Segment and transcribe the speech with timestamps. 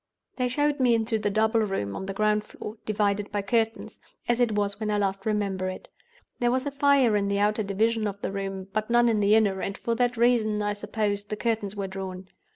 [0.37, 4.53] "They showed me into the double room on the ground floor, divided by curtains—as it
[4.53, 5.89] was when I last remember it.
[6.39, 9.35] There was a fire in the outer division of the room, but none in the
[9.35, 12.29] inner; and for that reason, I suppose, the curtains were drawn.